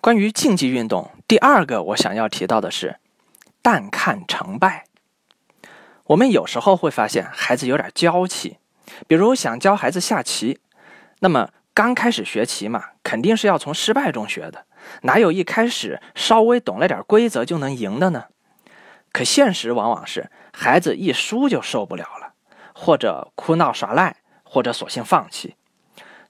[0.00, 2.96] 关于竞技运动，第二个我想要提到的是，
[3.60, 4.86] 淡看成败。
[6.06, 8.56] 我们有时候会发现孩子有点娇气，
[9.06, 10.58] 比如想教孩子下棋，
[11.18, 14.64] 那么刚开始学棋嘛，肯定是要从失败中学的，
[15.02, 18.24] 哪有一开始稍微懂了点规则就能赢的呢？
[19.12, 22.32] 可现实往往是，孩子一输就受不了了，
[22.74, 25.56] 或者哭闹耍赖，或者索性放弃。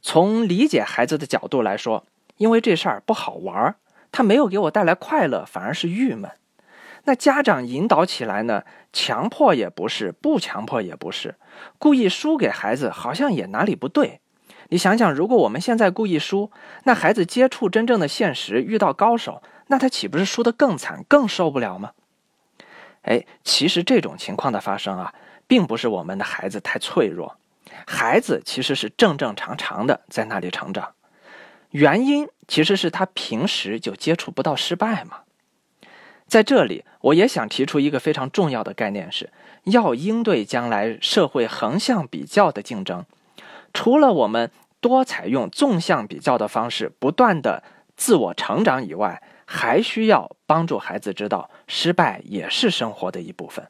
[0.02, 2.04] 从理解孩子的角度来说，
[2.40, 3.74] 因为这事儿不好玩儿，
[4.10, 6.30] 他没有给我带来快乐，反而是郁闷。
[7.04, 8.64] 那家长引导起来呢？
[8.94, 11.34] 强迫也不是，不强迫也不是，
[11.78, 14.20] 故意输给孩子好像也哪里不对。
[14.70, 16.50] 你想想，如果我们现在故意输，
[16.84, 21.92] 那孩子接触真正的现实，遇到高手，那他岂不是输得更惨、更受不了吗？
[23.02, 25.12] 哎，其实这种情况的发生啊，
[25.46, 27.36] 并不是我们的孩子太脆弱，
[27.86, 30.94] 孩子其实是正正常常的在那里成长。
[31.70, 35.20] 原因其实是他平时就接触不到失败嘛。
[36.26, 39.30] 在这里，我也想提出一个非常重要的概念，是
[39.64, 43.04] 要应对将来社会横向比较的竞争。
[43.72, 47.62] 除了我们多采用纵向比较的方式，不断的
[47.96, 53.66] 自我成长以外，还需要帮助孩子知道，失败也是生活的一部分。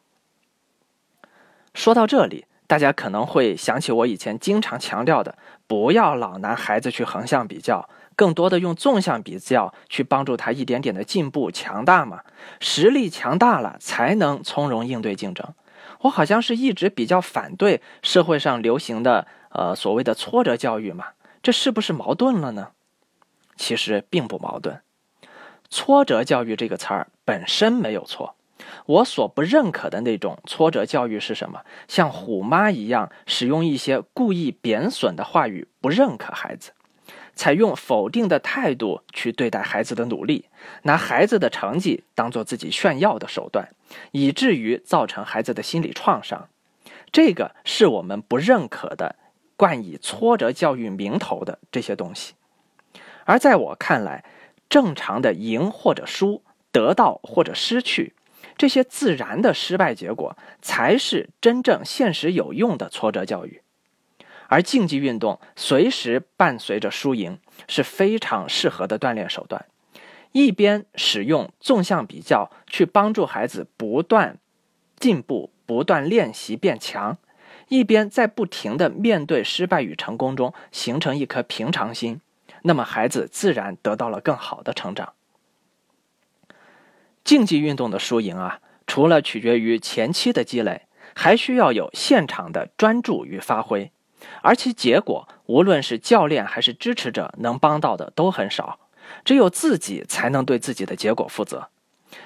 [1.75, 2.45] 说到这里。
[2.71, 12.21] 大家可能会想起我以前经常强调的，不要老拿孩子去横向比较，更多的用纵向比较去帮助他一点点的进步强大嘛。
[12.61, 15.53] 实力强大了，才能从容应对竞争。
[16.03, 21.07] 我好像是一直比较反对社会上流行的呃所谓的挫折教育嘛，
[21.43, 22.69] 这是不是矛盾了呢？
[23.57, 24.81] 其实并不矛盾，
[25.69, 28.37] 挫折教育这个词儿本身没有错。
[28.87, 31.61] 我所不认可的那种挫折教育是什么？
[31.89, 36.73] 像虎妈一样使用一些故意贬损的话语，不认可孩子，
[37.35, 40.47] 采用否定的态度去对待孩子的努力，
[40.83, 43.69] 拿孩子的成绩当做自己炫耀的手段，
[44.13, 46.48] 以至于造成孩子的心理创伤。
[47.13, 49.17] 这个是我们不认可的，
[49.57, 52.35] 冠以挫折教育名头的这些东西。
[53.25, 54.25] 而在我看来，
[54.69, 58.14] 正常的赢或者输，得到或者失去。
[58.61, 63.63] 这些自然的失败结果，才是真正现实有用的挫折教育。
[64.48, 67.39] 而竞技运动随时伴随着输赢，
[67.69, 69.65] 是非常适合的锻炼手段。
[70.33, 74.37] 一边使用纵向比较去帮助孩子不断
[74.98, 77.17] 进步、不断练习变强，
[77.69, 82.21] 一边在不停的面对失败与成功中形成一颗平常心，
[82.65, 85.15] 那么孩子自然得到了更好的成长。
[87.25, 90.83] 竞技运动的输赢啊，除了取决于前期的积累，
[91.14, 93.92] 还需要有现场的专注与发挥，
[94.42, 98.79] 而其结果，无论是教练还是支持者能帮到的都很少。
[99.25, 101.69] 只有自己才能对自己的结果负责。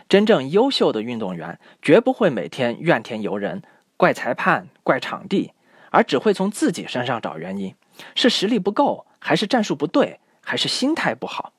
[0.07, 3.63] 真正优秀的运动员，绝不会每天怨天尤人、
[3.97, 5.53] 怪裁判、怪场地，
[5.91, 7.75] 而只会从自己身上找原因：
[8.15, 11.53] 是实力不够，还是战术不对，还是心态不好？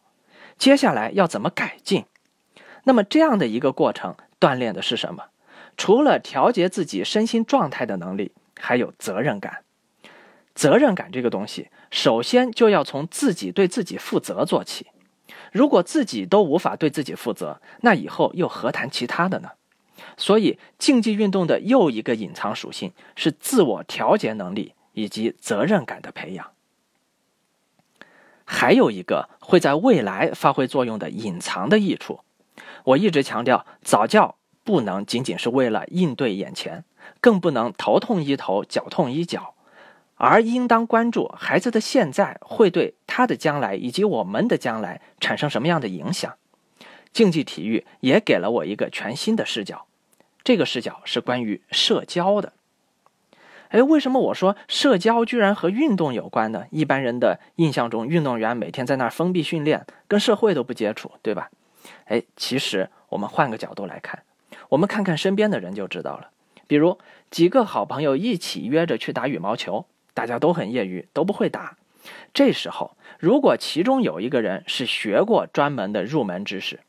[0.57, 2.05] 接下来要怎么改进？
[2.85, 5.25] 那么这样的一个过程，锻炼的是什么？
[5.77, 9.63] 除了调节自己身心状态的能力，还有责任感。
[10.53, 14.87] 责任感这个东西，首先就要从自己对自己负责做起。
[15.51, 19.49] 如果自己都无法对自己负责，那以后又何谈其他的呢？
[20.15, 26.51] 所以，竞技运动的又一个隐藏属性是自我调节能力以及责任感的培养。
[28.45, 32.19] 还有一个会在未来发挥作用的隐藏的益处。
[32.85, 36.83] 我一直强调，早教不能仅仅是为了应对眼前，
[37.19, 39.53] 更不能头痛医头，脚痛医脚，
[40.15, 46.33] 而应当关注孩子的现在会对他的将来以及我们的将来产生什么样的影响。
[47.11, 49.87] 竞技体育也给了我一个全新的视角，
[50.43, 52.53] 这个视角是关于社交的。
[53.69, 56.65] 哎，为什么我说社交居然和运动有关呢？
[56.69, 61.49] 一般人的印象中，运动员每天在那儿封闭训练，跟社会都不接触，对吧？
[62.05, 64.23] 哎，其实我们换个角度来看，
[64.69, 66.29] 我们看看身边的人就知道了。
[66.67, 66.97] 比如
[67.29, 71.77] 几个好朋友一起约着去打羽毛球，大家都很业余，都不会打。
[72.33, 76.79] 这时候，如果其中有一个人是学过专门的入门知识，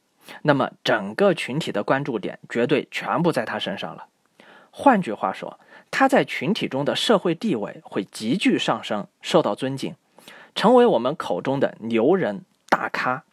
[0.43, 4.06] 那么整个群体的关注点绝对全部在他身上了。
[4.70, 5.58] 换句话说，
[5.90, 9.94] 他在群体中的社会地位会急剧上升，受到尊敬，
[10.54, 13.25] 成为我们口中的牛人大咖。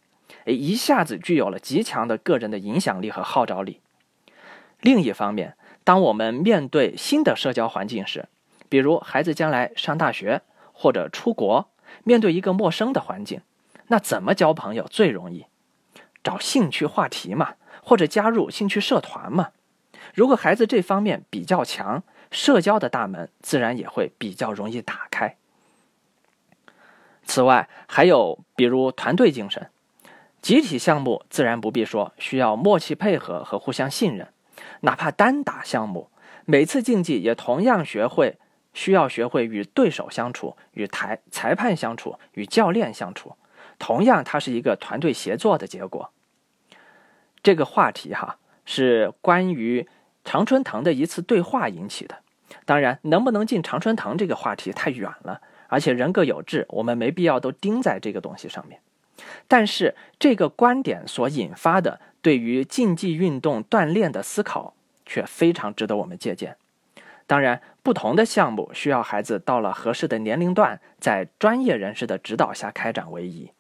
[0.46, 3.80] 诶，一下子具有了极强的个人的影响力和号召力。
[4.82, 8.28] 另一方面，当我们面对新的社交环境时，
[8.70, 10.42] 比如孩子将来上大学
[10.74, 11.70] 或者出国，
[12.04, 13.42] 面对一个陌生的环境，
[13.88, 15.46] 那怎么交朋友最容易？
[16.24, 19.50] 找兴趣话题嘛，或者加入兴趣社团嘛。
[20.14, 25.36] 如果孩子这方面比较强，社交的大门自然也会比较容易打开。
[27.26, 29.70] 此外，还有比如团队精神，
[30.44, 34.28] 集体项目自然不必说，需要默契配合和互相信任。
[34.82, 36.10] 哪怕单打项目，
[36.44, 38.38] 每次竞技也同样学会
[38.74, 43.38] 需要学会与对手相处、与台裁判相处、与教练相处。
[43.80, 46.12] 同样，它是一个团队协作的结果。
[47.42, 49.88] 这个话题哈是关于
[50.26, 52.18] 常春藤的一次对话引起的。
[52.66, 55.40] 当然，能不能进常春藤这个话题太远了，
[55.70, 58.82] 而且人各有志，我们没必要都盯在这个东西上面。
[59.48, 64.74] 但是，这个观点所引发的对于竞技运动锻炼的思考，
[65.06, 66.58] 却非常值得我们借鉴。
[67.26, 73.52] 当然，不同的项目需要孩子到了合适的年龄段，在专业人士的指导下开展为宜。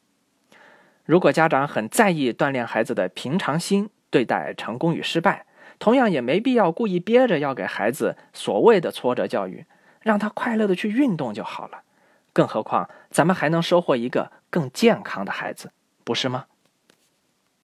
[1.05, 5.45] 如果家长很在意锻炼孩子的平常心对待成功与失败，
[5.79, 9.65] 同样也没必要故意憋着要给孩子所谓的挫折教育，
[10.01, 11.83] 让他快乐的去运动就好了。
[12.33, 15.71] 更何况，咱们还能收获一个更健康的孩子，
[16.03, 16.45] 不是吗？